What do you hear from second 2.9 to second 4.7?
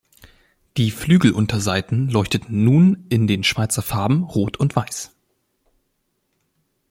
in den Schweizer Farben Rot